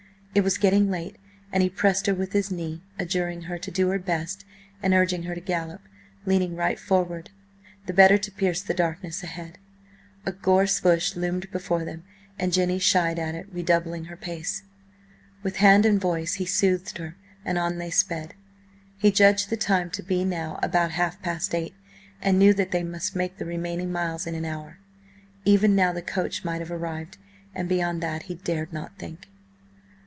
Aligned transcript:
It 0.33 0.45
was 0.45 0.57
getting 0.57 0.89
late, 0.89 1.17
and 1.51 1.61
he 1.61 1.69
pressed 1.69 2.07
her 2.07 2.15
with 2.15 2.31
his 2.31 2.49
knee, 2.49 2.81
adjuring 2.97 3.41
her 3.43 3.57
to 3.57 3.69
do 3.69 3.89
her 3.89 3.99
best, 3.99 4.45
and 4.81 4.93
urging 4.93 5.23
her 5.23 5.35
to 5.35 5.41
a 5.41 5.43
gallop, 5.43 5.81
leaning 6.25 6.55
right 6.55 6.79
forward, 6.79 7.31
the 7.85 7.91
better 7.91 8.17
to 8.17 8.31
pierce 8.31 8.61
the 8.61 8.73
darkness 8.73 9.23
ahead. 9.23 9.57
A 10.25 10.31
gorse 10.31 10.79
bush 10.79 11.17
loomed 11.17 11.51
before 11.51 11.83
them, 11.83 12.05
and 12.39 12.53
Jenny 12.53 12.79
shied 12.79 13.19
at 13.19 13.35
it, 13.35 13.49
redoubling 13.51 14.05
her 14.05 14.15
pace. 14.15 14.63
With 15.43 15.57
hand 15.57 15.85
and 15.85 15.99
voice 15.99 16.35
he 16.35 16.45
soothed 16.45 16.97
her, 16.97 17.17
and 17.43 17.57
on 17.57 17.77
they 17.77 17.91
sped. 17.91 18.33
He 18.97 19.11
judged 19.11 19.49
the 19.49 19.57
time 19.57 19.89
to 19.89 20.01
be 20.01 20.23
now 20.23 20.61
about 20.63 20.91
half 20.91 21.21
past 21.21 21.53
eight, 21.53 21.73
and 22.21 22.39
knew 22.39 22.53
that 22.53 22.71
they 22.71 22.83
must 22.83 23.17
make 23.17 23.35
the 23.37 23.43
remaining 23.45 23.91
miles 23.91 24.25
in 24.25 24.35
an 24.35 24.45
hour. 24.45 24.77
Even 25.43 25.75
now 25.75 25.91
the 25.91 26.01
coach 26.01 26.45
might 26.45 26.61
have 26.61 26.71
arrived, 26.71 27.17
and 27.53 27.67
beyond 27.67 28.01
that 28.01 28.23
he 28.23 28.35
dared 28.35 28.71
not 28.71 28.97
think. 28.97 29.27